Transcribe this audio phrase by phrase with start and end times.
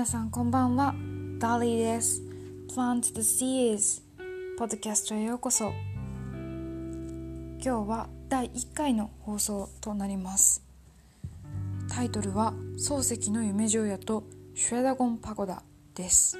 [0.00, 0.94] 皆さんこんばんは。
[1.38, 2.22] ダーリーです。
[2.74, 4.00] Plant the Seas
[4.56, 5.74] ポッドキャストへようこそ。
[7.62, 10.62] 今日は第1回の放送となります。
[11.90, 14.24] タイトルは漱石の夢城屋と
[14.54, 15.62] シュエダゴンパゴダ
[15.94, 16.38] です、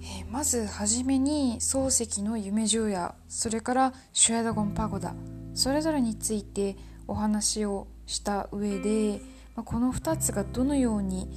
[0.00, 5.14] えー、まずはじめに漱石の夢城屋それからシュエダゴンパゴダ
[5.52, 9.20] それぞれについてお話をした上で
[9.56, 11.28] まあ、この2つがどのように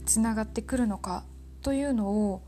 [0.00, 1.24] つながってくるのか
[1.60, 2.42] というのを、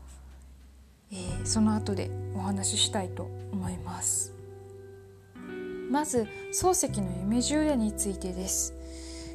[1.11, 4.33] えー、その後でお話ししたいと思います。
[5.89, 8.73] まず漱石の夢十夜についてです、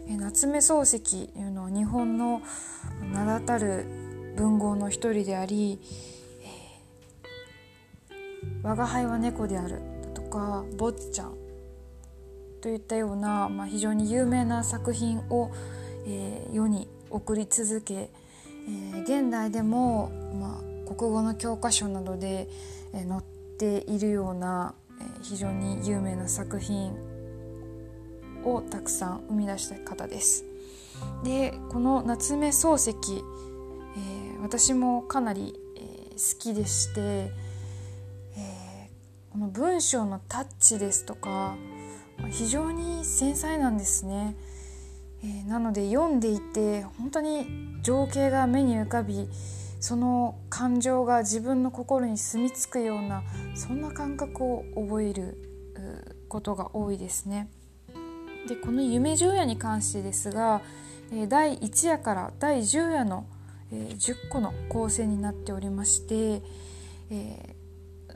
[0.09, 2.43] えー、夏目漱石というのは日本の
[3.13, 3.87] 名だたる
[4.37, 5.81] 文豪の一人であり
[8.63, 11.35] 「我が輩は猫である」だとか「坊ちゃん」
[12.61, 15.51] といったような、まあ、非常に有名な作品を、
[16.07, 22.49] えー、世に送り続け、えー、現代でも、まあ、国語の教科書などで、
[22.95, 23.23] えー、載っ
[23.59, 26.93] ているような、えー、非常に有名な作品
[28.45, 30.45] をたくさん生み出した方です。
[31.25, 41.57] でこの夏目漱石、えー、私もかなり、えー、好きでして、えー、この文章のタッチですとか
[42.31, 44.37] 非常に繊細なんですね、
[45.23, 47.47] えー、なので読んでいて本当に
[47.83, 49.29] 情景が目に浮かび
[49.81, 53.23] その感情が自分の心に住み着くような
[53.55, 55.37] そんな感覚を覚える
[56.29, 57.49] ことが多いですね。
[58.47, 60.63] でこの「夢十夜」に関してですが
[61.29, 63.27] 第1夜から第10夜の
[63.71, 66.43] 10個の構成になっておりまして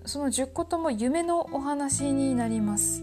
[0.04, 3.02] その10個とも夢のお話になります。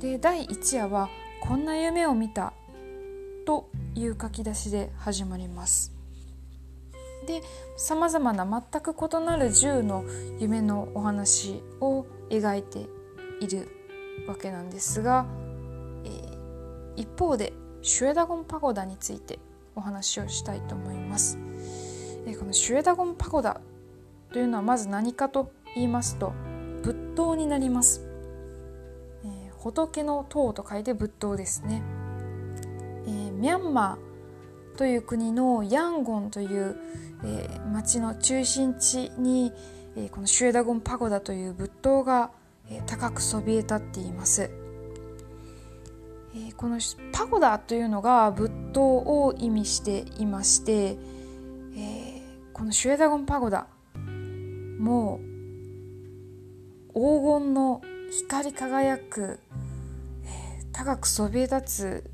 [0.00, 1.08] で第1夜は
[1.40, 2.52] 「こんな夢を見た」
[3.46, 5.94] という書き出しで始まります。
[7.26, 7.42] で
[7.76, 10.04] さまざまな全く異なる10の
[10.38, 12.86] 夢のお話を描いて
[13.40, 13.68] いる
[14.28, 15.26] わけなんですが、
[16.04, 17.52] えー、一方で
[17.82, 19.38] シュエダゴンパゴダについて
[19.74, 21.38] お話をしたいと思います。
[22.26, 23.60] えー、このシュエダゴンパゴダ
[24.32, 26.32] というのはまず何かと言いますと
[26.82, 28.02] 仏塔になります。
[29.24, 31.82] え仏の塔と書いて仏塔ですね、
[33.06, 36.76] えー、ミャンマーという国のヤンゴンという、
[37.24, 39.52] えー、町の中心地に、
[39.96, 42.30] えー、このシュエダゴンパゴダという仏塔が、
[42.70, 44.50] えー、高くそびえ立っています、
[46.34, 46.78] えー、この
[47.12, 52.20] パゴダというのが仏塔を意味していまして、えー、
[52.52, 53.66] このシュエダゴンパゴダ
[54.78, 55.36] もう
[56.92, 59.38] 黄金の光り輝く、
[60.24, 62.10] えー、高くそびえ立つ、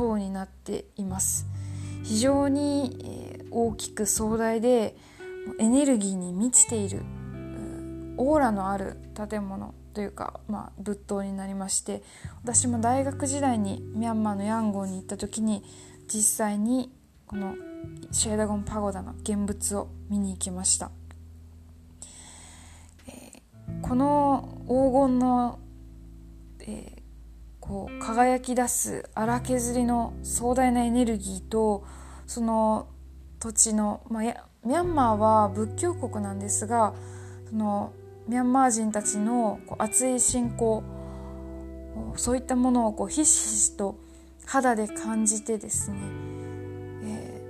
[0.00, 1.46] 塔になっています。
[2.02, 4.96] 非常に、大きく壮大で
[5.58, 7.02] エネルギーに満ちている
[8.16, 8.96] オーラのある
[9.28, 12.04] 建物というか、まあ、仏塔になりまして
[12.44, 15.64] 私も大学時代にミャンマーのヤンゴンに行った時に
[16.06, 16.92] 実際に
[17.26, 17.56] この
[18.12, 20.92] シェーダゴンパゴダの現物を見に行きました。
[23.82, 25.58] この黄金の、
[26.60, 26.99] えー、
[27.60, 31.84] こう輝き出す荒削りの壮大なエネルギーと
[32.26, 32.88] その
[33.38, 36.94] 土地の、まあ、ミャンマーは仏教国なんですが
[37.48, 37.92] その
[38.28, 40.82] ミャンマー人たちのこう熱い信仰
[42.16, 43.96] そういったものをこうひしひしと
[44.46, 45.98] 肌で感じてですね、
[47.04, 47.42] え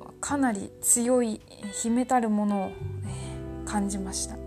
[0.00, 1.40] ー、かなり強い
[1.82, 4.37] 秘めたるものを、えー、感じました。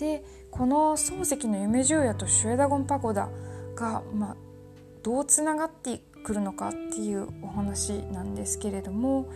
[0.00, 3.28] でこの漱石の夢十夜とシュエダゴンパゴダ
[3.76, 4.36] が、まあ、
[5.02, 9.30] どうつながってくるのかっていうお話なんですけれども、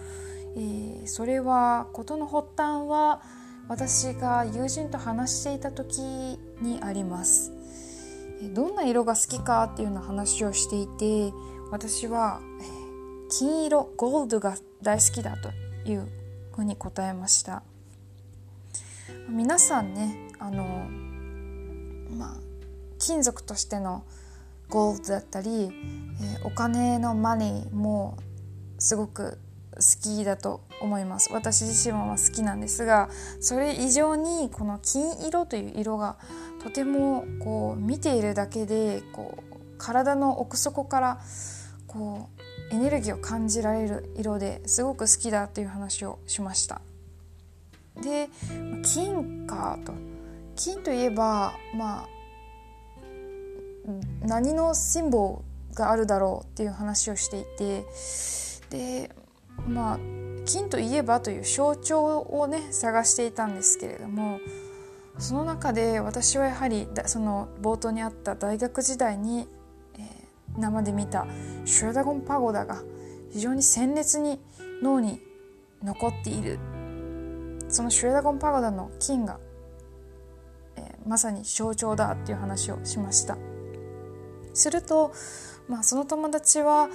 [0.56, 3.21] えー、それは事の発端は
[3.68, 7.53] 私が友人と話していた時にあります。
[8.53, 11.33] どんな色が好きかっていうような話をしていて
[11.71, 12.41] 私は
[13.30, 15.50] 金色ゴールドが大好きだと
[15.89, 16.09] いう
[16.54, 17.62] ふうに答えました
[19.28, 20.89] 皆さんねあの
[22.10, 22.34] まあ
[22.98, 24.04] 金属としての
[24.69, 28.16] ゴールドだったり、えー、お金のマネーも
[28.78, 29.39] すごく
[29.75, 31.33] 好きだと思います。
[31.33, 33.09] 私自身は好きなんですが
[33.41, 36.16] それ以上にこの金色という色が
[36.63, 41.21] とてもこう見ているだけでこう体の奥底から
[41.87, 42.28] こ
[42.71, 46.80] うエネルギーを感じられる色ですごく好きだという話をしました。
[48.01, 48.28] で
[48.83, 49.92] 金かと
[50.56, 52.09] 金といえばまあ
[54.27, 57.84] 何のシンボルがあるだろうっていう話をしていて
[58.71, 59.10] で
[59.68, 59.98] まあ
[60.47, 64.41] 金といえばという象徴をね探していたんですけれども
[65.18, 69.47] その中で私はやはりその冒頭にあった大学時代に、
[69.98, 71.27] えー、生で見た
[71.65, 72.83] シュラダゴンパゴダが
[73.33, 74.41] 非常に鮮烈に
[74.83, 75.21] 脳に
[75.83, 76.59] 残っている。
[77.68, 79.41] そのシュレダゴンパゴダの金が、
[81.06, 83.36] まさに象徴だっていう話をしました。
[84.54, 85.12] すると、
[85.68, 86.89] まあ、その友達は、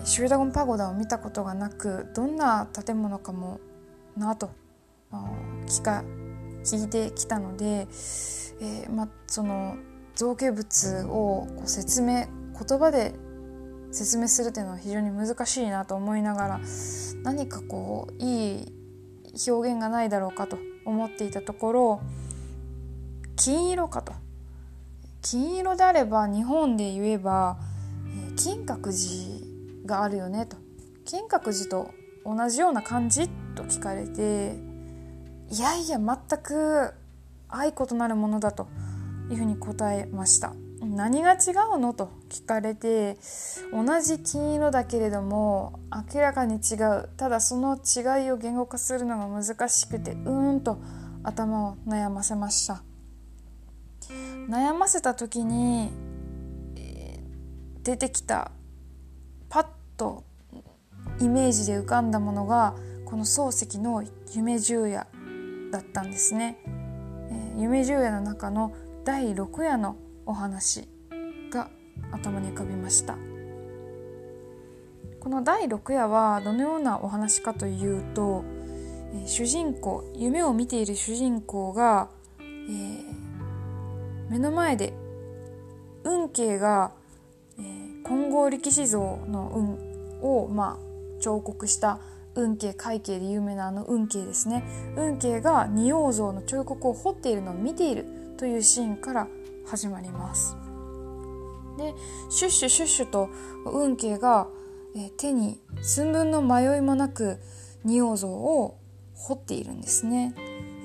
[0.00, 3.60] えー、シュレダゴンパゴダを見たことがなくどんな建物かも
[4.16, 4.50] なと
[5.66, 6.04] 聞か
[6.64, 9.76] 聞いてきたので、えーま、その
[10.14, 12.26] 造形物をこう説明
[12.58, 13.14] 言葉で
[13.90, 16.60] 説明するというのは非常に難しいなと思いながら
[17.22, 18.72] 何かこういい
[19.48, 22.00] 表現がないだろうかと思っていたところ
[23.36, 24.12] 金色かと。
[25.22, 27.58] 金色であれば日本で言えば、
[28.36, 30.56] 金閣寺があるよねと。
[31.04, 31.90] 金閣寺と
[32.24, 34.56] 同じような感じと聞かれて
[35.50, 36.92] いやいや全く
[37.48, 38.68] 愛異なるものだと
[39.30, 40.54] いうふうに答えました。
[40.80, 43.16] 何が違うのと聞かれて
[43.72, 45.78] 同じ金色だけれども
[46.12, 47.08] 明らかに違う。
[47.16, 50.78] ただその違いを言語化するのが難しくてうーんと
[51.22, 52.82] 頭を悩ませました。
[54.48, 55.90] 悩ませた時に、
[56.76, 58.50] えー、出てきた
[59.48, 59.66] パッ
[59.96, 60.24] と
[61.20, 62.74] イメージで浮かんだものが
[63.04, 65.06] この漱石の夢十夜
[65.70, 68.74] だったんですね、えー、夢十夜の中の
[69.04, 69.96] 第6夜の
[70.26, 70.88] お話
[71.50, 71.68] が
[72.10, 73.16] 頭に浮かびました。
[75.22, 78.44] この第6夜はどのようなお話かというと、
[79.14, 82.08] えー、主人公夢を見ている主人公が、
[82.40, 83.21] えー、
[84.32, 84.94] 目の前で
[86.04, 86.92] 運慶が、
[87.58, 88.98] えー、金剛力士像
[89.28, 92.00] の運を、まあ、彫刻した
[92.34, 94.64] 運慶会慶で有名なあの運慶ですね。
[94.96, 98.06] 運慶が仁王像の彫刻を彫っているのを見ている
[98.38, 99.28] というシーンから
[99.66, 100.56] 始まります。
[101.76, 101.94] で
[102.30, 103.28] シュッシュシュッシュと
[103.66, 104.48] 運慶が、
[104.96, 107.38] え手に寸分の迷いもなく
[107.84, 108.78] 仁王像を
[109.14, 110.34] 彫っているんですね。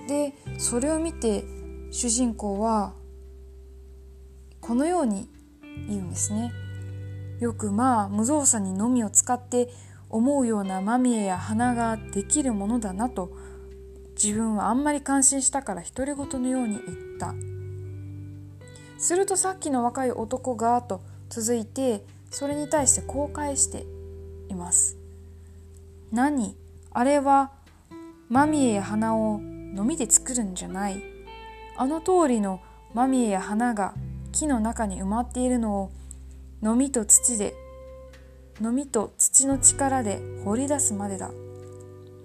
[0.09, 1.45] でそれを見て
[1.91, 2.93] 主人公は
[4.67, 5.29] このように
[5.87, 6.51] 言うんですね。
[7.39, 9.69] よくまあ無造作にのみを使って
[10.09, 13.31] 思うようなまみえや花ができるものだなと
[14.21, 17.33] 自分はあんまり感心したから独り言のように言った。
[18.97, 23.85] するとさっきの若い男がと続いてそれに対してこう返して
[24.49, 24.97] います。
[26.11, 26.57] 何？
[26.91, 27.51] あれは
[28.27, 31.01] マミエや花をのみで作るんじゃない。
[31.77, 32.59] あの通りの
[32.93, 33.93] マミエや花が
[34.37, 35.91] 木の中に埋まっているのを
[36.61, 37.55] のみと土で
[38.61, 41.31] のみと土の力で掘り出すまでだ。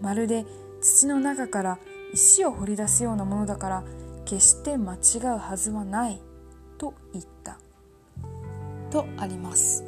[0.03, 0.45] まるで
[0.83, 1.79] 土の中から
[2.13, 3.85] 石を掘り出すようなものだから
[4.27, 4.99] 決して間違
[5.35, 6.21] うはずはない
[6.77, 7.59] と言った。
[8.91, 9.83] とあります。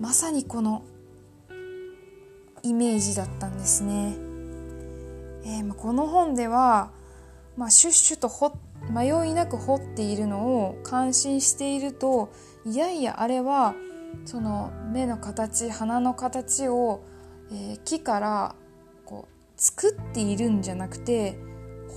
[0.00, 0.84] まさにこの
[2.62, 4.14] イメージだったんですね、
[5.44, 6.92] えー、まこの本では、
[7.56, 8.28] まあ、シュッシュと
[8.90, 12.32] 迷いなく掘っているのを感心していると
[12.64, 13.74] いやいやあれは
[14.24, 17.04] その目の形鼻の形を、
[17.50, 18.54] えー、木から
[19.04, 21.38] こう作っているんじゃなくて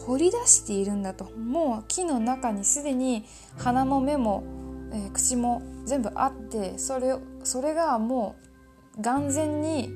[0.05, 3.25] 掘り出しているんだともう木の中にすでに
[3.57, 4.43] 鼻も目も、
[4.91, 8.35] えー、口も全部あってそれそれがも
[8.97, 9.89] う眼前に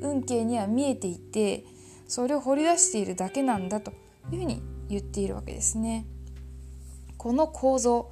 [0.00, 1.64] 運慶には見えていて
[2.06, 3.92] それを掘り出しているだけなんだと
[4.32, 6.06] いうふうに言っているわけですね。
[7.18, 8.10] この構造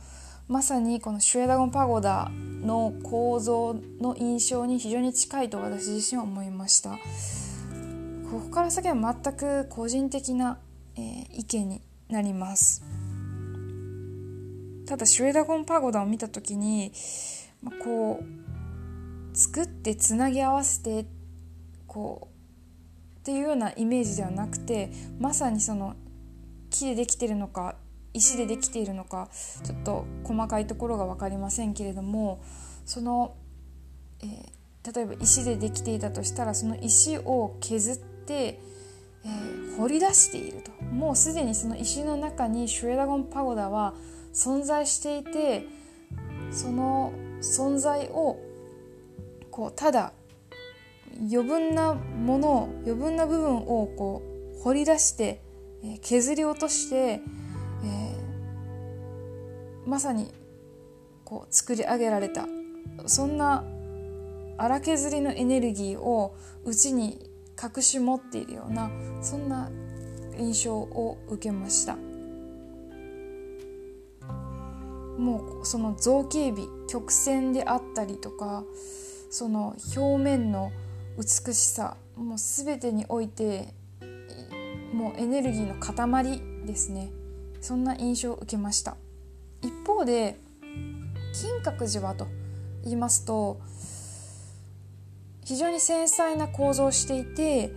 [0.48, 6.98] まさにこのシュエダゴンパゴダの構造の印象に非常に近いと私自身は思いました。
[8.30, 10.58] ここから先は全く個人的な
[10.96, 12.82] えー、意見になります。
[14.86, 16.92] ただシュエダゴンパゴダを見た時に、
[17.62, 21.06] まあ、こう作ってつなぎ合わせて
[21.86, 25.96] こうっていうようなイメージではなくてまさにその
[26.70, 27.74] 木でできてるのか
[28.16, 29.28] 石でできているのか
[29.64, 32.42] ちょっと細かいところが分かりませんけれども
[32.84, 33.36] その、
[34.22, 37.96] えー、例えば石でできていたとしたらその石を削っ
[38.26, 38.60] て
[39.26, 40.70] えー、掘り出していると。
[40.84, 43.94] もうすでにその石の中にシュレダゴンパゴダは
[44.32, 45.66] 存在していて
[46.52, 48.38] その存在を
[49.50, 50.12] こうただ
[51.20, 54.22] 余分なものを余分な部分をこ
[54.58, 55.42] う掘り出して、
[56.02, 57.20] 削り落として、
[59.86, 60.32] まさに
[61.24, 62.46] こう作り上げられた。
[63.06, 63.64] そんな
[64.58, 67.30] 荒削りのエネルギーを内に
[67.62, 68.90] 隠し持っているような
[69.20, 69.70] そんな
[70.38, 71.96] 印象を受けました。
[75.18, 78.64] もうその造形美曲線であったりとか
[79.30, 80.72] その表面の
[81.16, 83.72] 美しさもう全てにおいて
[84.92, 87.10] もうエネルギーの塊ですね。
[87.60, 88.96] そんな印象を受けました。
[89.86, 90.36] 方で
[91.32, 92.26] 金閣寺はと
[92.82, 93.60] 言いますと
[95.44, 97.70] 非常に繊細な構造をしていて、え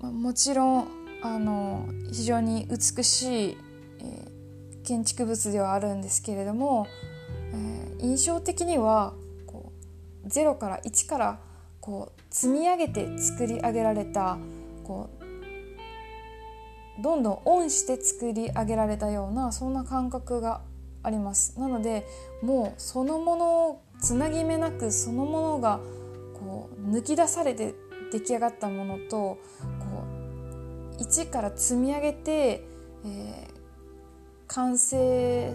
[0.00, 0.88] ー、もちろん
[1.22, 3.56] あの非常に美しい、
[4.00, 6.88] えー、建築物ではあるんですけれども、
[7.52, 9.14] えー、印象的には
[9.46, 9.72] こ
[10.24, 11.40] う0から1から
[11.80, 14.36] こう積み上げて作り上げられた
[14.84, 15.17] こう
[16.98, 20.62] どんどんオンして作り上げられたようなそんな感覚が
[21.02, 21.58] あります。
[21.58, 22.06] なので
[22.42, 25.80] もうそのものをつなぎ目なくそのものが
[26.34, 27.74] こう抜き出されて
[28.12, 29.38] 出来上がったものとこ
[30.98, 33.48] う一から積み上げて、えー、
[34.48, 35.52] 完成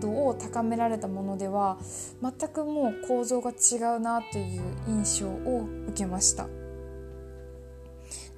[0.00, 1.78] 度を高められたものでは
[2.22, 6.46] 全くもう構造が違うなという印象を受けました。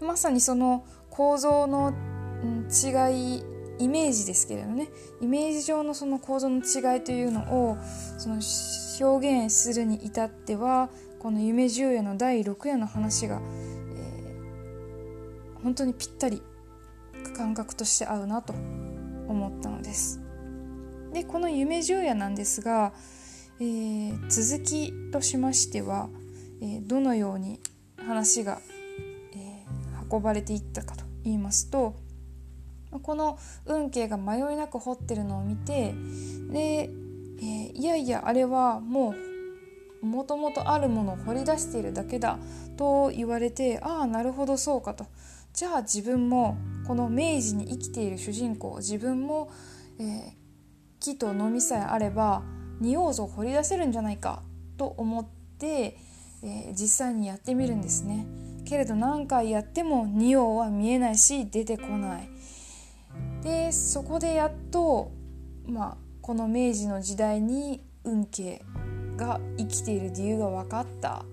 [0.00, 1.92] まさにその構造の
[2.42, 3.44] 違い
[3.78, 4.88] イメージですけれどね
[5.20, 7.78] イメージ上のその構造の違いというのを
[8.18, 8.40] その
[9.00, 13.40] 表現するに至ってはこの「夢十夜」の第6夜の話が、
[13.96, 16.42] えー、本当にぴったり
[17.36, 20.20] 感覚として合うなと思ったのです。
[21.12, 22.92] でこの「夢十夜」なんですが、
[23.60, 26.08] えー、続きとしましては、
[26.60, 27.60] えー、どのように
[27.96, 28.60] 話が、
[29.34, 29.64] え、
[30.10, 31.94] 運ばれていったかと言いますと
[32.98, 35.94] この運慶が迷いなく掘ってるのを見て
[36.50, 36.90] で
[37.42, 39.14] えー、いやいやあれはも
[40.02, 42.38] うもともとあるものを掘り出しているだけだ
[42.76, 45.06] と言われてああなるほどそうかと。
[45.52, 46.56] じゃあ自分も
[46.86, 49.50] この明治に生きている主人公自分も、
[49.98, 50.32] えー、
[51.00, 52.42] 木とのみさえあれば
[52.80, 54.42] 仁王像を掘り出せるんじゃないか
[54.76, 55.26] と思っ
[55.58, 55.98] て、
[56.42, 58.26] えー、実際にやってみるんですね。
[58.64, 62.28] けれど何回やっても仁王は見えないし出てこない。
[63.42, 65.12] でそこでやっと
[65.66, 68.62] まあこの明治の時代に運慶
[69.16, 71.24] が生きている理由が分かった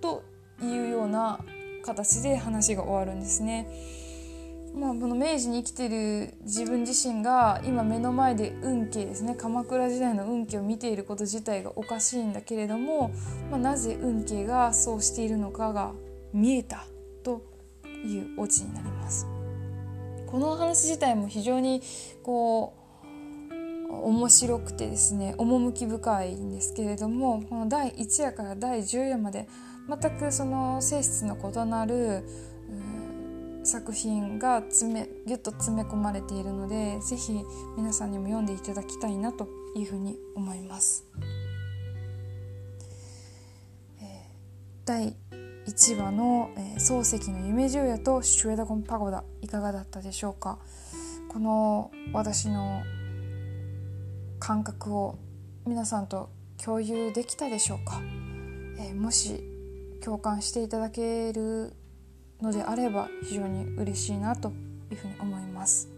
[0.00, 0.22] と
[0.62, 1.40] いうような
[1.84, 3.68] 形で話が終わるんですね。
[4.74, 13.10] まあ、この明治に生きている自分自身が今目の前で運慶ですね鎌倉時代の運慶を見ていること自体がおかしいんだけれども、
[13.50, 15.92] まあ、なぜ運慶がそうしているのかが
[16.34, 16.84] 見えた
[17.22, 17.42] と
[18.04, 19.35] いうオチになります。
[20.36, 21.80] この話自体も非常に
[22.22, 22.74] こ
[23.90, 29.48] う面白くてですね趣深いんですけれどもこの第1夜から第10夜まで
[29.88, 32.22] 全くその性質の異なる
[33.64, 37.42] 作品が詰めギュッと詰め込まれているので是非
[37.78, 41.06] 皆さんにも読んでいただきたいなというふうに思います。
[44.02, 44.06] えー、
[44.84, 45.16] 第
[45.66, 50.58] 1話の、えー、漱石の夢十夜とシュエダゴンパゴダいかがだったでしょうか？
[51.32, 52.82] この私の
[54.40, 55.18] 感覚を
[55.64, 56.30] 皆さんと
[56.62, 58.00] 共有できたでしょうか、
[58.78, 59.44] えー、もし
[60.02, 61.74] 共感していただける
[62.42, 64.52] のであれば非常に嬉しいなと
[64.90, 65.88] いうふうに思います、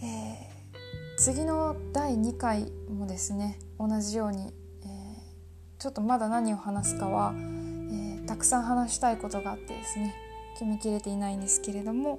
[0.00, 4.52] えー、次の第2回もですね同じように、
[4.84, 10.14] えー、ちょっとまだ何を話すかは、え、たくさん話したいことがあってですね
[10.58, 12.18] 決めきれていないんですけれども、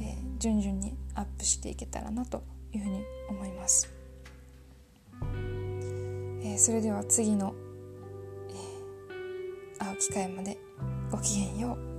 [0.00, 3.88] え順々にアップしていけたらなというふうに思います、
[5.22, 7.54] えー、それでは次の、
[8.50, 10.58] えー、会う機会まで
[11.12, 11.95] ごきげんよう。